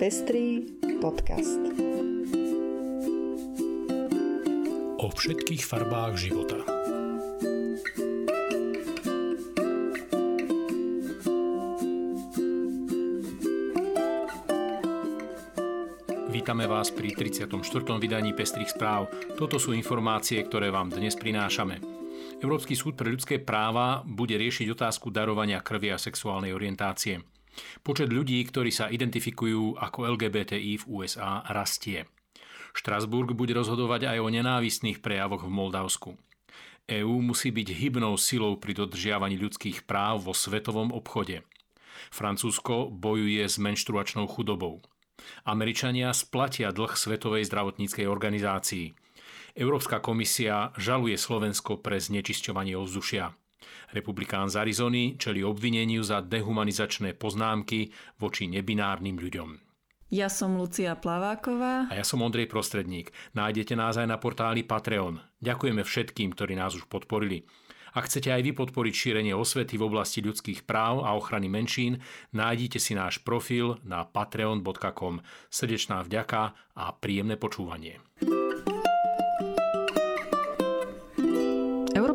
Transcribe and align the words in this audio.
Pestrý 0.00 0.64
podcast. 0.96 1.60
O 4.96 5.12
všetkých 5.12 5.60
farbách 5.60 6.16
života. 6.16 6.56
Vítame 16.32 16.64
vás 16.64 16.88
pri 16.88 17.12
34. 17.12 17.52
vydaní 18.00 18.32
Pestrých 18.32 18.72
správ. 18.72 19.12
Toto 19.36 19.60
sú 19.60 19.76
informácie, 19.76 20.40
ktoré 20.40 20.72
vám 20.72 20.88
dnes 20.88 21.12
prinášame. 21.12 21.76
Európsky 22.40 22.72
súd 22.72 22.96
pre 22.96 23.12
ľudské 23.12 23.36
práva 23.36 24.00
bude 24.08 24.40
riešiť 24.40 24.64
otázku 24.72 25.12
darovania 25.12 25.60
krvi 25.60 25.92
a 25.92 26.00
sexuálnej 26.00 26.56
orientácie. 26.56 27.20
Počet 27.80 28.12
ľudí, 28.12 28.40
ktorí 28.44 28.70
sa 28.70 28.92
identifikujú 28.92 29.78
ako 29.78 30.16
LGBTI 30.16 30.80
v 30.80 30.84
USA, 30.88 31.44
rastie. 31.48 32.06
Štrasburg 32.70 33.34
bude 33.34 33.50
rozhodovať 33.56 34.14
aj 34.14 34.18
o 34.22 34.28
nenávistných 34.30 35.02
prejavoch 35.02 35.42
v 35.42 35.50
Moldavsku. 35.50 36.10
EÚ 36.90 37.22
musí 37.22 37.54
byť 37.54 37.68
hybnou 37.70 38.18
silou 38.18 38.58
pri 38.58 38.74
dodržiavaní 38.74 39.38
ľudských 39.38 39.86
práv 39.86 40.26
vo 40.26 40.34
svetovom 40.34 40.90
obchode. 40.90 41.46
Francúzsko 42.10 42.90
bojuje 42.90 43.46
s 43.46 43.62
menštruačnou 43.62 44.26
chudobou. 44.26 44.82
Američania 45.44 46.10
splatia 46.16 46.72
dlh 46.74 46.96
Svetovej 46.96 47.46
zdravotníckej 47.46 48.08
organizácii. 48.08 48.96
Európska 49.54 50.00
komisia 50.00 50.72
žaluje 50.78 51.18
Slovensko 51.18 51.78
pre 51.78 52.00
znečisťovanie 52.00 52.74
ovzdušia. 52.78 53.34
Republikán 53.94 54.48
z 54.48 54.60
Arizony 54.62 55.14
čeli 55.16 55.44
obvineniu 55.44 56.04
za 56.04 56.20
dehumanizačné 56.20 57.16
poznámky 57.16 57.90
voči 58.18 58.46
nebinárnym 58.46 59.18
ľuďom. 59.18 59.70
Ja 60.10 60.26
som 60.26 60.58
Lucia 60.58 60.98
Plaváková. 60.98 61.86
A 61.86 61.94
ja 61.94 62.02
som 62.02 62.18
Ondrej 62.18 62.50
Prostredník. 62.50 63.14
Nájdete 63.38 63.78
nás 63.78 63.94
aj 63.94 64.10
na 64.10 64.18
portáli 64.18 64.66
Patreon. 64.66 65.22
Ďakujeme 65.38 65.86
všetkým, 65.86 66.34
ktorí 66.34 66.58
nás 66.58 66.74
už 66.74 66.90
podporili. 66.90 67.46
Ak 67.90 68.06
chcete 68.06 68.30
aj 68.30 68.42
vy 68.42 68.52
podporiť 68.54 68.94
šírenie 68.94 69.34
osvety 69.34 69.74
v 69.78 69.86
oblasti 69.86 70.22
ľudských 70.22 70.62
práv 70.62 71.02
a 71.02 71.14
ochrany 71.14 71.50
menšín, 71.50 71.98
nájdite 72.30 72.78
si 72.78 72.94
náš 72.94 73.18
profil 73.22 73.82
na 73.82 74.06
patreon.com. 74.06 75.22
Srdečná 75.50 76.02
vďaka 76.06 76.54
a 76.74 76.84
príjemné 76.94 77.34
počúvanie. 77.34 77.98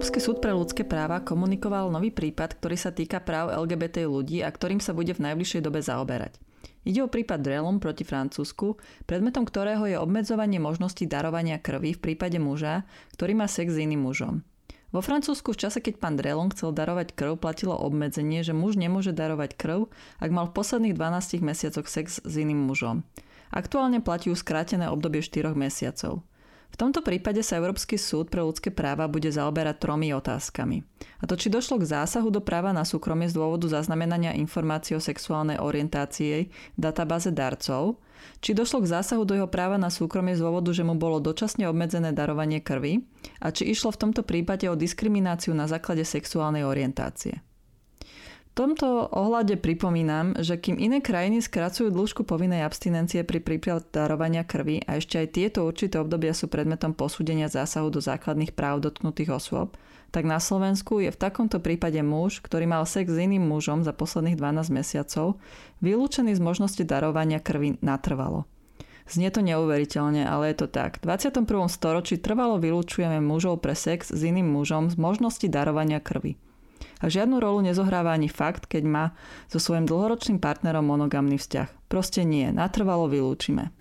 Európsky 0.06 0.22
súd 0.22 0.38
pre 0.38 0.54
ľudské 0.54 0.86
práva 0.86 1.18
komunikoval 1.18 1.90
nový 1.90 2.14
prípad, 2.14 2.62
ktorý 2.62 2.78
sa 2.78 2.94
týka 2.94 3.26
práv 3.26 3.50
LGBT 3.50 4.06
ľudí 4.06 4.46
a 4.46 4.54
ktorým 4.54 4.78
sa 4.78 4.94
bude 4.94 5.18
v 5.18 5.26
najbližšej 5.26 5.66
dobe 5.66 5.82
zaoberať. 5.82 6.38
Ide 6.86 7.02
o 7.02 7.10
prípad 7.10 7.42
Drelom 7.42 7.82
proti 7.82 8.06
Francúzsku, 8.06 8.78
predmetom 9.10 9.50
ktorého 9.50 9.82
je 9.90 9.98
obmedzovanie 9.98 10.62
možnosti 10.62 11.02
darovania 11.10 11.58
krvi 11.58 11.98
v 11.98 12.04
prípade 12.06 12.38
muža, 12.38 12.86
ktorý 13.18 13.34
má 13.34 13.50
sex 13.50 13.74
s 13.74 13.82
iným 13.82 14.06
mužom. 14.06 14.46
Vo 14.94 15.02
Francúzsku 15.02 15.58
v 15.58 15.66
čase, 15.66 15.82
keď 15.82 15.98
pán 15.98 16.22
Drelon 16.22 16.54
chcel 16.54 16.70
darovať 16.70 17.18
krv, 17.18 17.42
platilo 17.42 17.74
obmedzenie, 17.74 18.46
že 18.46 18.54
muž 18.54 18.78
nemôže 18.78 19.10
darovať 19.10 19.58
krv, 19.58 19.90
ak 20.22 20.30
mal 20.30 20.46
v 20.46 20.54
posledných 20.54 20.94
12 20.94 21.42
mesiacoch 21.42 21.90
sex 21.90 22.22
s 22.22 22.34
iným 22.38 22.62
mužom. 22.62 23.02
Aktuálne 23.50 24.06
platí 24.06 24.30
skrátené 24.38 24.86
obdobie 24.86 25.26
4 25.26 25.58
mesiacov. 25.58 26.22
V 26.76 26.84
tomto 26.84 27.00
prípade 27.00 27.40
sa 27.40 27.56
Európsky 27.56 27.96
súd 27.96 28.28
pre 28.28 28.44
ľudské 28.44 28.68
práva 28.68 29.08
bude 29.08 29.32
zaoberať 29.32 29.80
tromi 29.80 30.12
otázkami. 30.12 30.84
A 30.84 31.24
to, 31.24 31.40
či 31.40 31.48
došlo 31.48 31.80
k 31.80 31.88
zásahu 31.88 32.28
do 32.28 32.44
práva 32.44 32.76
na 32.76 32.84
súkromie 32.84 33.32
z 33.32 33.40
dôvodu 33.40 33.72
zaznamenania 33.72 34.36
informácií 34.36 34.92
o 34.92 35.00
sexuálnej 35.00 35.56
orientácii 35.56 36.52
v 36.52 36.76
databáze 36.76 37.32
darcov, 37.32 38.04
či 38.44 38.52
došlo 38.52 38.84
k 38.84 38.92
zásahu 38.92 39.24
do 39.24 39.40
jeho 39.40 39.48
práva 39.48 39.80
na 39.80 39.88
súkromie 39.88 40.36
z 40.36 40.44
dôvodu, 40.44 40.76
že 40.76 40.84
mu 40.84 41.00
bolo 41.00 41.24
dočasne 41.24 41.64
obmedzené 41.64 42.12
darovanie 42.12 42.60
krvi 42.60 43.08
a 43.40 43.56
či 43.56 43.72
išlo 43.72 43.96
v 43.96 44.12
tomto 44.12 44.28
prípade 44.28 44.68
o 44.68 44.76
diskrimináciu 44.76 45.56
na 45.56 45.72
základe 45.72 46.04
sexuálnej 46.04 46.68
orientácie 46.68 47.40
tomto 48.56 49.12
ohľade 49.12 49.60
pripomínam, 49.60 50.32
že 50.40 50.56
kým 50.56 50.80
iné 50.80 51.04
krajiny 51.04 51.44
skracujú 51.44 51.92
dĺžku 51.92 52.24
povinnej 52.24 52.64
abstinencie 52.64 53.28
pri 53.28 53.44
príprave 53.44 53.84
darovania 53.92 54.48
krvi 54.48 54.80
a 54.88 54.96
ešte 54.96 55.20
aj 55.20 55.28
tieto 55.36 55.68
určité 55.68 56.00
obdobia 56.00 56.32
sú 56.32 56.48
predmetom 56.48 56.96
posúdenia 56.96 57.52
zásahu 57.52 57.92
do 57.92 58.00
základných 58.00 58.56
práv 58.56 58.80
dotknutých 58.80 59.36
osôb, 59.36 59.76
tak 60.16 60.24
na 60.24 60.40
Slovensku 60.40 61.04
je 61.04 61.12
v 61.12 61.20
takomto 61.20 61.60
prípade 61.60 62.00
muž, 62.00 62.40
ktorý 62.40 62.64
mal 62.64 62.88
sex 62.88 63.12
s 63.12 63.20
iným 63.20 63.44
mužom 63.44 63.84
za 63.84 63.92
posledných 63.92 64.40
12 64.40 64.72
mesiacov, 64.72 65.36
vylúčený 65.84 66.32
z 66.32 66.40
možnosti 66.40 66.84
darovania 66.88 67.44
krvi 67.44 67.76
natrvalo. 67.84 68.48
Znie 69.06 69.30
to 69.30 69.44
neuveriteľne, 69.44 70.26
ale 70.26 70.56
je 70.56 70.66
to 70.66 70.68
tak. 70.72 71.04
V 71.04 71.12
21. 71.12 71.46
storočí 71.68 72.18
trvalo 72.18 72.58
vylúčujeme 72.58 73.20
mužov 73.20 73.62
pre 73.62 73.76
sex 73.76 74.10
s 74.10 74.22
iným 74.24 74.50
mužom 74.50 74.90
z 74.90 74.96
možnosti 74.96 75.46
darovania 75.46 76.00
krvi. 76.00 76.40
A 77.00 77.12
žiadnu 77.12 77.44
rolu 77.44 77.66
nezohráva 77.66 78.16
ani 78.16 78.32
fakt, 78.32 78.72
keď 78.72 78.84
má 78.88 79.06
so 79.52 79.60
svojím 79.60 79.88
dlhoročným 79.90 80.40
partnerom 80.40 80.88
monogamný 80.88 81.36
vzťah. 81.36 81.92
Proste 81.92 82.24
nie, 82.24 82.48
natrvalo 82.52 83.12
vylúčime. 83.12 83.76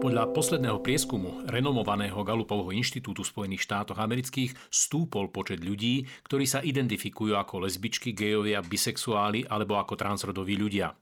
Podľa 0.00 0.32
posledného 0.32 0.80
prieskumu 0.80 1.44
renomovaného 1.44 2.16
Gallupovho 2.24 2.72
inštitútu 2.72 3.20
Spojených 3.20 3.68
štátoch 3.68 4.00
amerických 4.00 4.56
stúpol 4.72 5.28
počet 5.28 5.60
ľudí, 5.60 6.08
ktorí 6.24 6.48
sa 6.48 6.64
identifikujú 6.64 7.36
ako 7.36 7.68
lesbičky, 7.68 8.16
gejovia, 8.16 8.64
bisexuáli 8.64 9.44
alebo 9.44 9.76
ako 9.76 10.00
transrodoví 10.00 10.56
ľudia. 10.56 10.96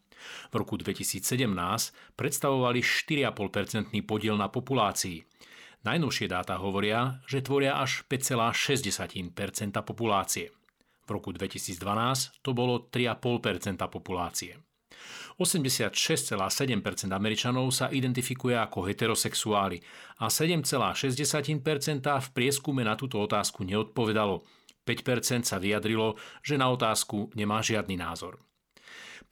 V 0.51 0.55
roku 0.59 0.75
2017 0.75 1.23
predstavovali 2.19 2.83
4,5% 2.83 3.95
podiel 4.03 4.35
na 4.35 4.51
populácii. 4.51 5.23
Najnovšie 5.89 6.29
dáta 6.29 6.61
hovoria, 6.61 7.25
že 7.25 7.41
tvoria 7.41 7.81
až 7.81 8.05
5,6% 8.13 9.33
populácie. 9.81 10.53
V 11.09 11.17
roku 11.17 11.33
2012 11.33 11.81
to 12.45 12.53
bolo 12.53 12.93
3,5% 12.93 13.81
populácie. 13.89 14.61
86,7% 15.41 16.45
Američanov 17.09 17.73
sa 17.73 17.89
identifikuje 17.89 18.53
ako 18.61 18.85
heterosexuáli 18.85 19.81
a 20.21 20.29
7,6% 20.29 20.93
v 22.05 22.29
prieskume 22.37 22.85
na 22.85 22.93
túto 22.93 23.17
otázku 23.25 23.65
neodpovedalo. 23.65 24.45
5% 24.85 25.49
sa 25.49 25.57
vyjadrilo, 25.57 26.21
že 26.45 26.61
na 26.61 26.69
otázku 26.69 27.33
nemá 27.33 27.65
žiadny 27.65 27.97
názor. 27.97 28.37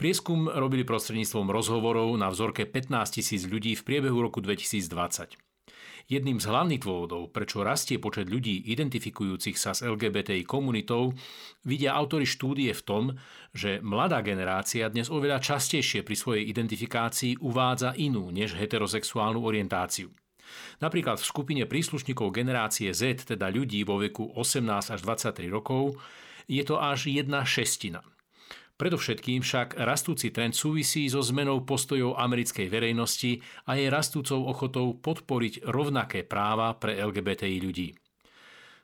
Prieskum 0.01 0.49
robili 0.49 0.81
prostredníctvom 0.81 1.53
rozhovorov 1.53 2.17
na 2.17 2.33
vzorke 2.33 2.65
15 2.65 3.21
tisíc 3.21 3.45
ľudí 3.45 3.77
v 3.77 3.85
priebehu 3.85 4.17
roku 4.25 4.41
2020. 4.41 5.46
Jedným 6.07 6.39
z 6.39 6.47
hlavných 6.47 6.87
dôvodov, 6.87 7.35
prečo 7.35 7.67
rastie 7.67 7.99
počet 7.99 8.31
ľudí 8.31 8.71
identifikujúcich 8.71 9.59
sa 9.59 9.75
s 9.75 9.83
LGBTI 9.83 10.47
komunitou, 10.47 11.11
vidia 11.67 11.91
autory 11.91 12.23
štúdie 12.23 12.71
v 12.71 12.81
tom, 12.87 13.03
že 13.51 13.83
mladá 13.83 14.23
generácia 14.23 14.87
dnes 14.87 15.11
oveľa 15.11 15.43
častejšie 15.43 16.07
pri 16.07 16.15
svojej 16.15 16.43
identifikácii 16.47 17.43
uvádza 17.43 17.91
inú 17.99 18.31
než 18.31 18.55
heterosexuálnu 18.55 19.43
orientáciu. 19.43 20.07
Napríklad 20.79 21.19
v 21.19 21.27
skupine 21.27 21.63
príslušníkov 21.67 22.31
generácie 22.31 22.95
Z, 22.95 23.35
teda 23.35 23.51
ľudí 23.51 23.83
vo 23.83 23.99
veku 23.99 24.31
18 24.31 24.63
až 24.95 24.99
23 25.03 25.51
rokov, 25.51 25.99
je 26.47 26.63
to 26.63 26.79
až 26.79 27.11
jedna 27.11 27.43
šestina– 27.43 27.99
Predovšetkým 28.77 29.41
však 29.41 29.81
rastúci 29.81 30.29
trend 30.29 30.53
súvisí 30.53 31.09
so 31.09 31.25
zmenou 31.25 31.65
postojov 31.65 32.13
americkej 32.13 32.69
verejnosti 32.69 33.41
a 33.65 33.73
jej 33.73 33.89
rastúcou 33.89 34.45
ochotou 34.45 34.93
podporiť 34.93 35.65
rovnaké 35.65 36.21
práva 36.21 36.77
pre 36.77 36.93
LGBTI 36.93 37.57
ľudí. 37.57 37.97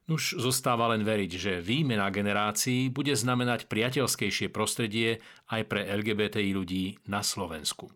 Nuž 0.10 0.34
zostáva 0.42 0.90
len 0.90 1.06
veriť, 1.06 1.32
že 1.38 1.54
výmena 1.62 2.10
generácií 2.10 2.90
bude 2.90 3.14
znamenať 3.14 3.70
priateľskejšie 3.70 4.50
prostredie 4.50 5.22
aj 5.54 5.62
pre 5.70 5.86
LGBTI 5.86 6.52
ľudí 6.58 6.98
na 7.06 7.22
Slovensku. 7.22 7.94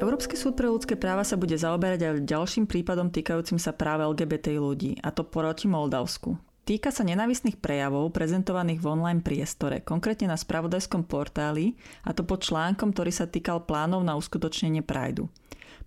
Európsky 0.00 0.34
súd 0.34 0.56
pre 0.56 0.72
ľudské 0.72 0.96
práva 0.96 1.28
sa 1.28 1.36
bude 1.36 1.60
zaoberať 1.60 2.00
aj 2.08 2.24
ďalším 2.24 2.64
prípadom 2.64 3.12
týkajúcim 3.12 3.60
sa 3.60 3.76
práve 3.76 4.08
LGBTI 4.08 4.58
ľudí, 4.58 4.96
a 5.04 5.12
to 5.12 5.28
proti 5.28 5.68
Moldavsku. 5.68 6.53
Týka 6.64 6.88
sa 6.88 7.04
nenavistných 7.04 7.60
prejavov 7.60 8.08
prezentovaných 8.16 8.80
v 8.80 8.88
online 8.88 9.20
priestore, 9.20 9.84
konkrétne 9.84 10.32
na 10.32 10.40
spravodajskom 10.40 11.04
portáli, 11.04 11.76
a 12.08 12.16
to 12.16 12.24
pod 12.24 12.40
článkom, 12.40 12.96
ktorý 12.96 13.12
sa 13.12 13.28
týkal 13.28 13.68
plánov 13.68 14.00
na 14.00 14.16
uskutočnenie 14.16 14.80
Prideu. 14.80 15.28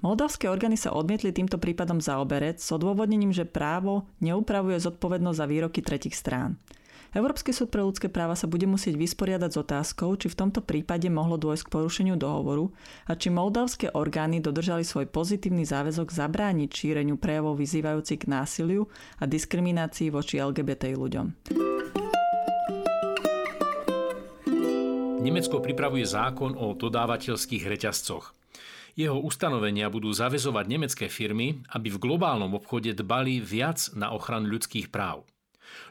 Moldavské 0.05 0.45
orgány 0.45 0.77
sa 0.77 0.93
odmietli 0.93 1.33
týmto 1.33 1.57
prípadom 1.57 1.97
zaoberec 1.97 2.61
s 2.61 2.69
odôvodnením, 2.69 3.33
že 3.33 3.49
právo 3.49 4.05
neupravuje 4.21 4.77
zodpovednosť 4.77 5.39
za 5.41 5.49
výroky 5.49 5.81
tretich 5.81 6.13
strán. 6.13 6.61
Európsky 7.15 7.55
súd 7.55 7.71
pre 7.71 7.79
ľudské 7.79 8.11
práva 8.11 8.35
sa 8.35 8.51
bude 8.51 8.67
musieť 8.67 8.99
vysporiadať 8.99 9.49
s 9.55 9.61
otázkou, 9.63 10.11
či 10.19 10.27
v 10.27 10.39
tomto 10.43 10.59
prípade 10.59 11.07
mohlo 11.07 11.39
dôjsť 11.39 11.67
k 11.67 11.73
porušeniu 11.73 12.15
dohovoru 12.19 12.67
a 13.07 13.15
či 13.15 13.31
moldavské 13.31 13.95
orgány 13.95 14.43
dodržali 14.43 14.83
svoj 14.83 15.07
pozitívny 15.07 15.63
záväzok 15.63 16.11
zabrániť 16.11 16.69
šíreniu 16.73 17.15
prejavov 17.15 17.61
vyzývajúcich 17.63 18.27
k 18.27 18.31
násiliu 18.31 18.91
a 19.21 19.23
diskriminácii 19.23 20.11
voči 20.11 20.43
LGBT 20.43 20.91
ľuďom. 20.97 21.27
Nemecko 25.17 25.59
pripravuje 25.59 26.07
zákon 26.07 26.55
o 26.55 26.71
dodávateľských 26.71 27.67
reťazcoch. 27.67 28.31
Jeho 28.97 29.21
ustanovenia 29.21 29.91
budú 29.93 30.09
zavezovať 30.09 30.65
nemecké 30.65 31.05
firmy, 31.05 31.61
aby 31.69 31.93
v 31.93 32.01
globálnom 32.01 32.49
obchode 32.57 32.95
dbali 32.97 33.37
viac 33.37 33.91
na 33.93 34.09
ochranu 34.09 34.49
ľudských 34.57 34.89
práv. 34.89 35.21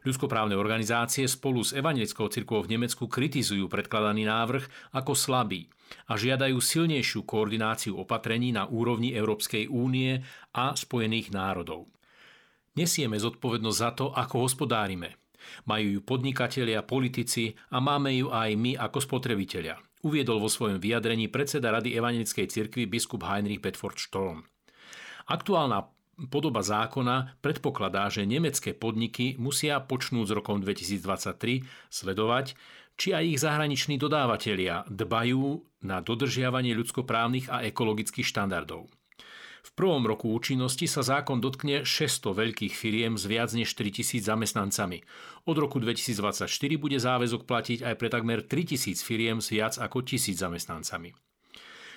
Ľudskoprávne 0.04 0.54
organizácie 0.54 1.26
spolu 1.26 1.62
s 1.62 1.74
evangelickou 1.74 2.30
cirkvou 2.30 2.64
v 2.64 2.78
Nemecku 2.78 3.10
kritizujú 3.10 3.66
predkladaný 3.66 4.28
návrh 4.28 4.94
ako 4.94 5.12
slabý 5.12 5.68
a 6.10 6.18
žiadajú 6.18 6.58
silnejšiu 6.58 7.22
koordináciu 7.24 7.96
opatrení 7.96 8.50
na 8.50 8.66
úrovni 8.66 9.14
Európskej 9.14 9.70
únie 9.70 10.20
a 10.54 10.74
Spojených 10.74 11.30
národov. 11.34 11.88
Nesieme 12.76 13.16
zodpovednosť 13.16 13.78
za 13.78 13.90
to, 13.96 14.06
ako 14.12 14.44
hospodárime. 14.44 15.16
Majú 15.64 15.96
ju 15.96 16.00
podnikatelia, 16.02 16.82
politici 16.82 17.54
a 17.70 17.78
máme 17.78 18.12
ju 18.18 18.34
aj 18.34 18.50
my 18.58 18.74
ako 18.76 18.98
spotrebitelia 18.98 19.78
uviedol 20.06 20.38
vo 20.38 20.46
svojom 20.46 20.78
vyjadrení 20.78 21.26
predseda 21.26 21.74
Rady 21.74 21.98
Evangelickej 21.98 22.46
cirkvi 22.46 22.86
biskup 22.86 23.26
Heinrich 23.26 23.58
Bedford 23.58 23.98
Storm. 23.98 24.46
Aktuálna 25.26 25.82
podoba 26.16 26.64
zákona 26.64 27.36
predpokladá, 27.44 28.08
že 28.08 28.24
nemecké 28.24 28.72
podniky 28.72 29.36
musia 29.36 29.76
počnúť 29.84 30.26
s 30.28 30.32
rokom 30.32 30.64
2023 30.64 31.64
sledovať, 31.92 32.56
či 32.96 33.12
aj 33.12 33.24
ich 33.28 33.38
zahraniční 33.44 34.00
dodávateľia 34.00 34.88
dbajú 34.88 35.60
na 35.84 36.00
dodržiavanie 36.00 36.72
ľudskoprávnych 36.72 37.52
a 37.52 37.68
ekologických 37.68 38.24
štandardov. 38.24 38.88
V 39.66 39.74
prvom 39.74 40.06
roku 40.06 40.30
účinnosti 40.30 40.86
sa 40.86 41.02
zákon 41.02 41.42
dotkne 41.42 41.82
600 41.82 42.32
veľkých 42.32 42.72
firiem 42.72 43.18
s 43.18 43.26
viac 43.26 43.50
než 43.50 43.74
3000 43.74 44.22
zamestnancami. 44.22 45.02
Od 45.42 45.56
roku 45.58 45.82
2024 45.82 46.46
bude 46.78 47.02
záväzok 47.02 47.44
platiť 47.44 47.78
aj 47.82 47.94
pre 47.98 48.08
takmer 48.08 48.46
3000 48.46 48.94
firiem 49.02 49.42
s 49.42 49.50
viac 49.50 49.74
ako 49.74 50.06
1000 50.06 50.38
zamestnancami. 50.38 51.25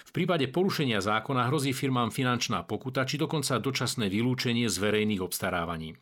V 0.06 0.12
prípade 0.16 0.48
porušenia 0.48 1.04
zákona 1.04 1.50
hrozí 1.51 1.75
firmám 1.75 2.13
finančná 2.13 2.63
pokuta 2.63 3.04
či 3.04 3.19
dokonca 3.19 3.60
dočasné 3.60 4.07
vylúčenie 4.07 4.69
z 4.69 4.78
verejných 4.80 5.24
obstarávaní. 5.24 6.00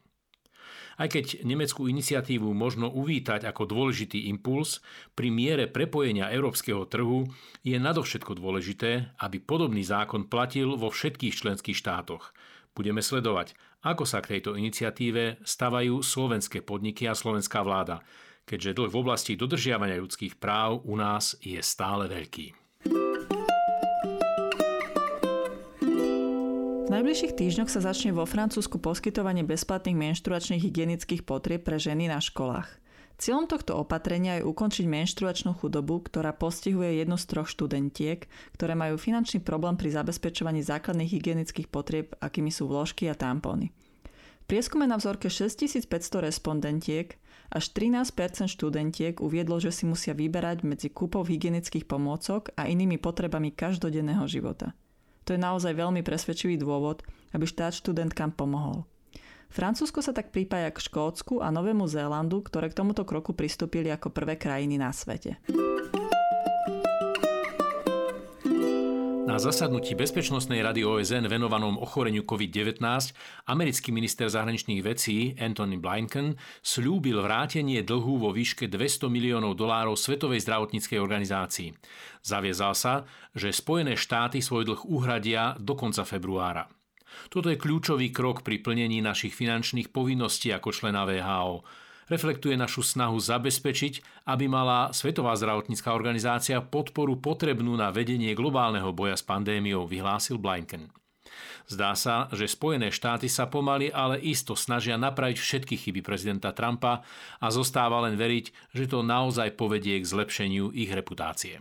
Aj 0.97 1.05
keď 1.05 1.45
nemeckú 1.45 1.85
iniciatívu 1.85 2.57
možno 2.57 2.89
uvítať 2.89 3.45
ako 3.45 3.69
dôležitý 3.69 4.33
impuls, 4.33 4.81
pri 5.13 5.29
miere 5.29 5.69
prepojenia 5.69 6.33
európskeho 6.33 6.89
trhu 6.89 7.29
je 7.61 7.77
nadovšetko 7.77 8.33
dôležité, 8.33 9.13
aby 9.21 9.37
podobný 9.37 9.85
zákon 9.85 10.25
platil 10.25 10.73
vo 10.73 10.89
všetkých 10.89 11.37
členských 11.37 11.77
štátoch. 11.77 12.33
Budeme 12.73 13.05
sledovať, 13.05 13.53
ako 13.85 14.09
sa 14.09 14.25
k 14.25 14.37
tejto 14.37 14.57
iniciatíve 14.57 15.45
stavajú 15.45 16.01
slovenské 16.01 16.65
podniky 16.65 17.05
a 17.05 17.13
slovenská 17.13 17.61
vláda, 17.61 18.01
keďže 18.49 18.81
dlh 18.81 18.89
v 18.89 18.97
oblasti 18.97 19.37
dodržiavania 19.37 20.01
ľudských 20.01 20.41
práv 20.41 20.81
u 20.81 20.97
nás 20.97 21.37
je 21.45 21.61
stále 21.61 22.09
veľký. 22.09 22.66
Najbližších 26.97 27.37
týždňoch 27.37 27.69
sa 27.69 27.85
začne 27.85 28.09
vo 28.09 28.25
Francúzsku 28.25 28.81
poskytovanie 28.81 29.45
bezplatných 29.45 29.93
menštruačných 29.93 30.65
hygienických 30.65 31.21
potrieb 31.29 31.61
pre 31.61 31.77
ženy 31.77 32.09
na 32.09 32.17
školách. 32.17 32.65
Cieľom 33.21 33.45
tohto 33.45 33.77
opatrenia 33.77 34.41
je 34.41 34.47
ukončiť 34.49 34.89
menštruačnú 34.89 35.53
chudobu, 35.61 36.01
ktorá 36.01 36.33
postihuje 36.33 36.97
jednu 36.97 37.21
z 37.21 37.25
troch 37.29 37.49
študentiek, 37.53 38.25
ktoré 38.57 38.73
majú 38.73 38.97
finančný 38.97 39.45
problém 39.45 39.77
pri 39.77 39.93
zabezpečovaní 39.93 40.65
základných 40.65 41.13
hygienických 41.21 41.69
potrieb, 41.69 42.17
akými 42.17 42.49
sú 42.49 42.65
vložky 42.65 43.05
a 43.09 43.17
tampóny. 43.17 43.69
V 44.41 44.45
prieskume 44.49 44.89
na 44.89 44.97
vzorke 44.97 45.29
6500 45.29 45.89
respondentiek 46.25 47.13
až 47.53 47.73
13% 47.77 48.49
študentiek 48.49 49.21
uviedlo, 49.21 49.61
že 49.61 49.69
si 49.69 49.85
musia 49.85 50.17
vyberať 50.17 50.65
medzi 50.65 50.89
kúpou 50.89 51.21
hygienických 51.21 51.85
pomôcok 51.85 52.57
a 52.57 52.65
inými 52.65 52.97
potrebami 52.97 53.53
každodenného 53.53 54.25
života. 54.25 54.73
To 55.27 55.35
je 55.35 55.39
naozaj 55.43 55.75
veľmi 55.75 56.07
presvedčivý 56.07 56.55
dôvod, 56.55 57.03
aby 57.35 57.43
štát 57.43 57.75
študentkám 57.75 58.31
pomohol. 58.31 58.87
Francúzsko 59.51 59.99
sa 59.99 60.15
tak 60.15 60.31
pripája 60.31 60.71
k 60.71 60.79
Škótsku 60.79 61.43
a 61.43 61.51
Novému 61.51 61.87
Zélandu, 61.87 62.43
ktoré 62.43 62.71
k 62.71 62.79
tomuto 62.79 63.03
kroku 63.03 63.35
pristúpili 63.35 63.91
ako 63.91 64.11
prvé 64.11 64.39
krajiny 64.39 64.79
na 64.79 64.91
svete. 64.91 65.39
Na 69.37 69.53
zasadnutí 69.53 69.93
Bezpečnostnej 69.93 70.65
rady 70.65 70.81
OSN 70.81 71.29
venovanom 71.29 71.77
ochoreniu 71.77 72.25
COVID-19 72.25 72.81
americký 73.45 73.93
minister 73.93 74.25
zahraničných 74.33 74.81
vecí 74.81 75.37
Anthony 75.37 75.77
Blinken 75.77 76.33
slúbil 76.65 77.21
vrátenie 77.21 77.85
dlhu 77.85 78.17
vo 78.17 78.33
výške 78.33 78.65
200 78.65 79.05
miliónov 79.13 79.53
dolárov 79.53 79.93
Svetovej 79.93 80.41
zdravotníckej 80.41 80.97
organizácii. 80.97 81.69
Zaviezal 82.25 82.73
sa, 82.73 83.05
že 83.37 83.53
Spojené 83.53 83.93
štáty 83.93 84.41
svoj 84.41 84.73
dlh 84.73 84.81
uhradia 84.89 85.53
do 85.61 85.77
konca 85.77 86.01
februára. 86.01 86.65
Toto 87.29 87.53
je 87.53 87.61
kľúčový 87.61 88.09
krok 88.09 88.41
pri 88.41 88.57
plnení 88.57 89.05
našich 89.05 89.37
finančných 89.37 89.93
povinností 89.93 90.49
ako 90.49 90.73
člena 90.73 91.05
VHO 91.05 91.61
reflektuje 92.07 92.55
našu 92.55 92.83
snahu 92.83 93.19
zabezpečiť, 93.19 94.25
aby 94.27 94.47
mala 94.47 94.91
Svetová 94.91 95.35
zdravotnícká 95.35 95.91
organizácia 95.91 96.59
podporu 96.63 97.19
potrebnú 97.19 97.75
na 97.75 97.91
vedenie 97.91 98.33
globálneho 98.33 98.91
boja 98.95 99.15
s 99.15 99.23
pandémiou, 99.23 99.87
vyhlásil 99.87 100.39
Blinken. 100.39 100.91
Zdá 101.67 101.99
sa, 101.99 102.31
že 102.31 102.47
Spojené 102.47 102.95
štáty 102.95 103.27
sa 103.27 103.51
pomaly, 103.51 103.91
ale 103.91 104.23
isto 104.23 104.55
snažia 104.55 104.95
napraviť 104.95 105.37
všetky 105.37 105.75
chyby 105.75 105.99
prezidenta 105.99 106.55
Trumpa 106.55 107.03
a 107.43 107.47
zostáva 107.51 107.99
len 108.07 108.15
veriť, 108.15 108.71
že 108.71 108.87
to 108.87 109.03
naozaj 109.03 109.51
povedie 109.59 109.99
k 109.99 110.07
zlepšeniu 110.07 110.71
ich 110.71 110.87
reputácie. 110.87 111.59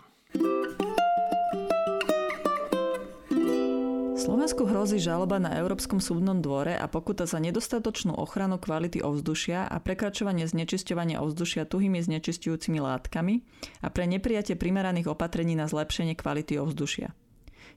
Slovensku 4.27 4.67
hrozí 4.67 4.99
žaloba 4.99 5.39
na 5.39 5.55
Európskom 5.55 6.03
súdnom 6.03 6.43
dvore 6.43 6.75
a 6.75 6.91
pokuta 6.91 7.31
za 7.31 7.39
nedostatočnú 7.39 8.11
ochranu 8.19 8.59
kvality 8.59 8.99
ovzdušia 8.99 9.71
a 9.71 9.79
prekračovanie 9.79 10.51
znečisťovania 10.51 11.23
ovzdušia 11.23 11.63
tuhými 11.63 12.03
znečisťujúcimi 12.03 12.83
látkami 12.83 13.47
a 13.79 13.89
pre 13.95 14.11
neprijatie 14.11 14.59
primeraných 14.59 15.15
opatrení 15.15 15.55
na 15.55 15.71
zlepšenie 15.71 16.19
kvality 16.19 16.59
ovzdušia. 16.59 17.15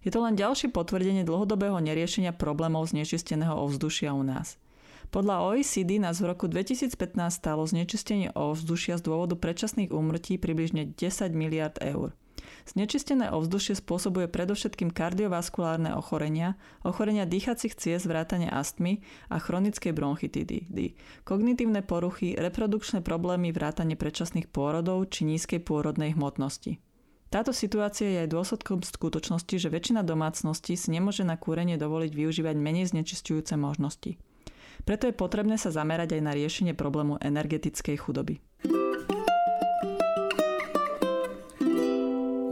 Je 0.01 0.09
to 0.09 0.25
len 0.25 0.33
ďalšie 0.33 0.73
potvrdenie 0.73 1.21
dlhodobého 1.21 1.77
neriešenia 1.77 2.33
problémov 2.33 2.89
znečisteného 2.89 3.53
ovzdušia 3.53 4.17
u 4.17 4.25
nás. 4.25 4.57
Podľa 5.13 5.53
OECD 5.53 6.01
nás 6.01 6.17
v 6.17 6.33
roku 6.33 6.49
2015 6.49 6.97
stalo 7.29 7.61
znečistenie 7.69 8.33
ovzdušia 8.33 8.97
z 8.97 9.05
dôvodu 9.05 9.37
predčasných 9.37 9.93
úmrtí 9.93 10.41
približne 10.41 10.97
10 10.97 11.29
miliard 11.29 11.77
eur. 11.77 12.17
Znečistené 12.67 13.31
ovzdušie 13.31 13.79
spôsobuje 13.79 14.27
predovšetkým 14.27 14.91
kardiovaskulárne 14.91 15.95
ochorenia, 15.95 16.59
ochorenia 16.83 17.23
dýchacích 17.23 17.77
ciest, 17.77 18.09
vrátane 18.09 18.51
astmy 18.51 18.99
a 19.31 19.39
chronickej 19.39 19.95
bronchitidy, 19.95 20.67
kognitívne 21.23 21.85
poruchy, 21.85 22.35
reprodukčné 22.35 22.99
problémy, 23.05 23.55
vrátane 23.55 23.95
predčasných 23.95 24.51
pôrodov 24.51 25.07
či 25.07 25.23
nízkej 25.29 25.63
pôrodnej 25.63 26.17
hmotnosti. 26.17 26.81
Táto 27.29 27.53
situácia 27.53 28.09
je 28.09 28.25
aj 28.25 28.33
dôsledkom 28.33 28.81
skutočnosti, 28.81 29.53
že 29.61 29.69
väčšina 29.69 30.01
domácností 30.01 30.73
si 30.73 30.89
nemôže 30.89 31.21
na 31.21 31.37
kúrenie 31.37 31.77
dovoliť 31.77 32.09
využívať 32.09 32.55
menej 32.57 32.89
znečistujúce 32.89 33.53
možnosti. 33.53 34.17
Preto 34.81 35.05
je 35.05 35.13
potrebné 35.13 35.61
sa 35.61 35.69
zamerať 35.69 36.17
aj 36.17 36.21
na 36.25 36.33
riešenie 36.33 36.73
problému 36.73 37.21
energetickej 37.21 38.01
chudoby. 38.01 38.41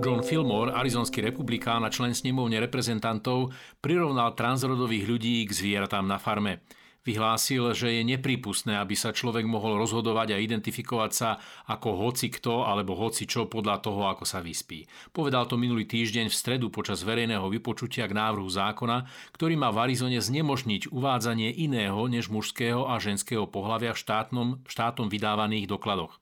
John 0.07 0.23
Fillmore, 0.23 0.71
arizonský 0.71 1.19
republikán 1.19 1.83
a 1.83 1.91
člen 1.91 2.15
snemovne 2.15 2.63
reprezentantov, 2.63 3.51
prirovnal 3.83 4.39
transrodových 4.39 5.03
ľudí 5.03 5.43
k 5.43 5.51
zvieratám 5.51 6.07
na 6.07 6.15
farme. 6.15 6.63
Vyhlásil, 7.03 7.75
že 7.75 7.91
je 7.91 8.07
neprípustné, 8.07 8.79
aby 8.79 8.95
sa 8.95 9.11
človek 9.11 9.43
mohol 9.43 9.75
rozhodovať 9.75 10.31
a 10.31 10.39
identifikovať 10.39 11.11
sa 11.11 11.43
ako 11.67 12.07
hoci 12.07 12.31
kto 12.31 12.63
alebo 12.63 12.95
hoci 12.95 13.27
čo 13.27 13.51
podľa 13.51 13.83
toho, 13.83 14.07
ako 14.07 14.23
sa 14.23 14.39
vyspí. 14.39 14.87
Povedal 15.11 15.43
to 15.43 15.59
minulý 15.59 15.83
týždeň 15.83 16.31
v 16.31 16.39
stredu 16.39 16.71
počas 16.71 17.03
verejného 17.03 17.43
vypočutia 17.51 18.07
k 18.07 18.15
návrhu 18.15 18.47
zákona, 18.47 19.11
ktorý 19.35 19.59
má 19.59 19.75
v 19.75 19.91
Arizone 19.91 20.23
znemožniť 20.23 20.87
uvádzanie 20.87 21.51
iného 21.51 21.99
než 22.07 22.31
mužského 22.31 22.87
a 22.87 22.95
ženského 22.95 23.43
pohľavia 23.43 23.91
v 23.91 23.99
štátnom, 23.99 24.47
štátom 24.71 25.11
vydávaných 25.11 25.67
dokladoch. 25.67 26.15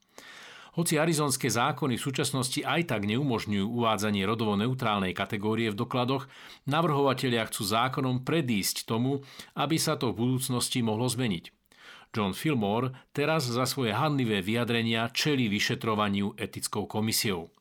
Hoci 0.76 1.00
arizonské 1.00 1.48
zákony 1.48 1.96
v 1.96 2.06
súčasnosti 2.06 2.60
aj 2.60 2.92
tak 2.92 3.08
neumožňujú 3.08 3.64
uvádzanie 3.64 4.28
rodovo 4.28 4.60
neutrálnej 4.60 5.16
kategórie 5.16 5.72
v 5.72 5.80
dokladoch, 5.80 6.28
navrhovatelia 6.68 7.48
chcú 7.48 7.64
zákonom 7.64 8.28
predísť 8.28 8.84
tomu, 8.84 9.24
aby 9.56 9.80
sa 9.80 9.96
to 9.96 10.12
v 10.12 10.20
budúcnosti 10.20 10.84
mohlo 10.84 11.08
zmeniť. 11.08 11.56
John 12.12 12.36
Fillmore 12.36 12.92
teraz 13.16 13.48
za 13.48 13.64
svoje 13.64 13.96
hanlivé 13.96 14.44
vyjadrenia 14.44 15.12
čelí 15.16 15.48
vyšetrovaniu 15.48 16.36
etickou 16.36 16.88
komisiou. 16.88 17.52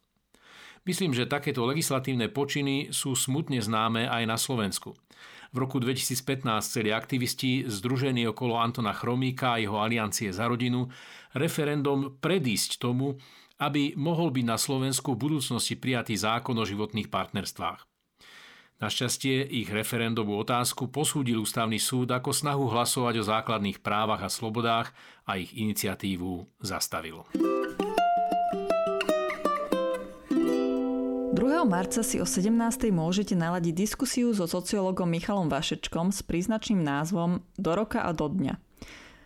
Myslím, 0.84 1.16
že 1.16 1.24
takéto 1.24 1.64
legislatívne 1.64 2.28
počiny 2.28 2.92
sú 2.92 3.16
smutne 3.16 3.64
známe 3.64 4.04
aj 4.04 4.22
na 4.28 4.36
Slovensku. 4.36 4.92
V 5.54 5.56
roku 5.56 5.80
2015 5.80 6.44
chceli 6.60 6.92
aktivisti 6.92 7.64
združení 7.64 8.28
okolo 8.28 8.60
Antona 8.60 8.92
Chromíka 8.92 9.56
a 9.56 9.62
jeho 9.62 9.80
aliancie 9.80 10.28
za 10.28 10.44
rodinu 10.44 10.92
referendum 11.32 12.20
predísť 12.20 12.82
tomu, 12.82 13.16
aby 13.62 13.96
mohol 13.96 14.34
byť 14.34 14.44
na 14.44 14.58
Slovensku 14.58 15.14
v 15.14 15.22
budúcnosti 15.30 15.78
prijatý 15.78 16.18
zákon 16.18 16.58
o 16.58 16.66
životných 16.66 17.08
partnerstvách. 17.08 17.86
Našťastie 18.82 19.46
ich 19.46 19.70
referendovú 19.70 20.34
otázku 20.36 20.90
posúdil 20.90 21.38
ústavný 21.38 21.78
súd 21.78 22.10
ako 22.10 22.34
snahu 22.34 22.68
hlasovať 22.74 23.22
o 23.22 23.24
základných 23.24 23.78
právach 23.78 24.26
a 24.26 24.28
slobodách 24.28 24.90
a 25.24 25.38
ich 25.38 25.54
iniciatívu 25.54 26.58
zastavil. 26.58 27.22
Marca 31.64 32.04
si 32.04 32.20
o 32.20 32.28
17. 32.28 32.52
môžete 32.92 33.32
naladiť 33.32 33.72
diskusiu 33.72 34.36
so 34.36 34.44
sociologom 34.44 35.08
Michalom 35.08 35.48
Vašečkom 35.48 36.12
s 36.12 36.20
príznačným 36.20 36.84
názvom 36.84 37.40
Do 37.56 37.72
roka 37.72 38.04
a 38.04 38.12
do 38.12 38.28
dňa. 38.28 38.60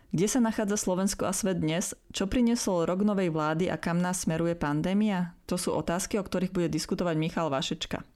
Kde 0.09 0.27
sa 0.31 0.41
nachádza 0.41 0.81
Slovensko 0.81 1.29
a 1.29 1.37
svet 1.37 1.61
dnes? 1.61 1.93
Čo 2.15 2.31
priniesol 2.31 2.89
rok 2.89 3.05
novej 3.05 3.29
vlády 3.29 3.69
a 3.69 3.77
kam 3.77 4.01
nás 4.01 4.25
smeruje 4.25 4.57
pandémia? 4.57 5.37
To 5.51 5.61
sú 5.61 5.75
otázky, 5.75 6.17
o 6.17 6.25
ktorých 6.25 6.55
bude 6.55 6.73
diskutovať 6.73 7.19
Michal 7.19 7.53
Vašečka. 7.53 8.07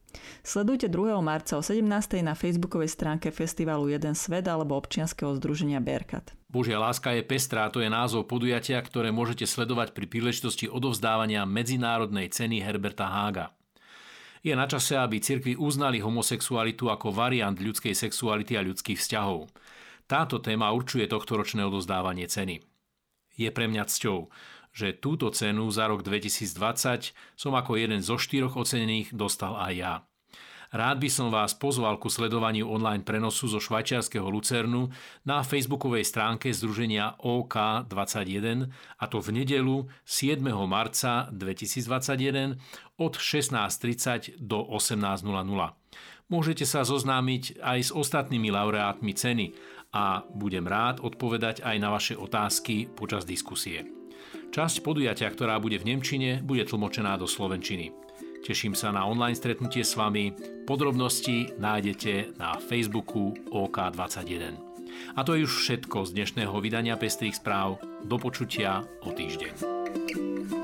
Sledujte 0.41 0.87
2. 0.88 1.19
marca 1.21 1.59
o 1.59 1.62
17. 1.64 1.83
na 2.23 2.33
facebookovej 2.33 2.88
stránke 2.95 3.29
festivalu 3.35 3.91
Jeden 3.91 4.14
svet 4.14 4.47
alebo 4.47 4.79
občianskeho 4.79 5.37
združenia 5.37 5.83
Berkat. 5.83 6.33
Božia 6.49 6.79
láska 6.79 7.12
je 7.17 7.26
pestrá, 7.26 7.69
to 7.73 7.81
je 7.81 7.91
názov 7.91 8.29
podujatia, 8.29 8.79
ktoré 8.81 9.09
môžete 9.09 9.49
sledovať 9.49 9.97
pri 9.97 10.07
príležitosti 10.09 10.69
odovzdávania 10.69 11.43
medzinárodnej 11.49 12.29
ceny 12.31 12.61
Herberta 12.61 13.09
Hága. 13.09 13.57
Je 14.43 14.51
na 14.59 14.67
čase, 14.67 14.99
aby 14.99 15.23
cirkvi 15.23 15.55
uznali 15.55 16.03
homosexualitu 16.03 16.91
ako 16.91 17.15
variant 17.15 17.55
ľudskej 17.55 17.95
sexuality 17.95 18.59
a 18.59 18.67
ľudských 18.67 18.99
vzťahov. 18.99 19.47
Táto 20.11 20.43
téma 20.43 20.75
určuje 20.75 21.07
tohtoročné 21.07 21.63
odozdávanie 21.63 22.27
ceny. 22.27 22.59
Je 23.39 23.49
pre 23.55 23.71
mňa 23.71 23.87
cťou, 23.87 24.29
že 24.75 24.99
túto 24.99 25.31
cenu 25.31 25.71
za 25.71 25.87
rok 25.87 26.03
2020 26.03 27.15
som 27.39 27.53
ako 27.55 27.79
jeden 27.79 28.03
zo 28.03 28.19
štyroch 28.19 28.59
ocenených 28.59 29.15
dostal 29.15 29.55
aj 29.57 29.73
ja. 29.73 29.95
Rád 30.73 31.05
by 31.05 31.09
som 31.12 31.29
vás 31.29 31.52
pozval 31.52 32.00
ku 32.00 32.09
sledovaniu 32.09 32.64
online 32.64 33.05
prenosu 33.05 33.45
zo 33.45 33.61
švajčiarského 33.61 34.25
Lucernu 34.25 34.88
na 35.21 35.45
facebookovej 35.45 36.00
stránke 36.09 36.49
Združenia 36.49 37.21
OK21 37.21 38.73
a 38.97 39.05
to 39.05 39.21
v 39.21 39.29
nedelu 39.37 39.85
7. 40.09 40.41
marca 40.64 41.29
2021 41.29 42.57
od 42.97 43.12
16.30 43.21 44.41
do 44.41 44.64
18.00. 44.64 45.29
Môžete 46.33 46.64
sa 46.64 46.88
zoznámiť 46.88 47.61
aj 47.61 47.79
s 47.79 47.91
ostatnými 47.93 48.49
laureátmi 48.49 49.12
ceny 49.12 49.52
a 49.93 50.25
budem 50.33 50.64
rád 50.64 51.05
odpovedať 51.05 51.61
aj 51.61 51.76
na 51.76 51.93
vaše 51.93 52.17
otázky 52.17 52.88
počas 52.88 53.29
diskusie. 53.29 53.85
Časť 54.57 54.81
podujatia, 54.81 55.29
ktorá 55.29 55.61
bude 55.61 55.76
v 55.76 55.93
Nemčine, 55.93 56.41
bude 56.41 56.64
tlmočená 56.64 57.21
do 57.21 57.29
Slovenčiny. 57.29 57.93
Teším 58.43 58.75
sa 58.75 58.91
na 58.91 59.07
online 59.07 59.39
stretnutie 59.39 59.87
s 59.87 59.95
vami. 59.95 60.35
Podrobnosti 60.67 61.55
nájdete 61.63 62.35
na 62.43 62.59
Facebooku 62.59 63.39
OK21. 63.55 64.59
A 65.15 65.23
to 65.23 65.39
je 65.39 65.47
už 65.47 65.55
všetko 65.63 66.11
z 66.11 66.11
dnešného 66.19 66.55
vydania 66.59 66.99
Pestrých 66.99 67.39
správ. 67.39 67.79
Do 68.03 68.19
počutia 68.19 68.83
o 69.07 69.15
týždeň. 69.15 70.62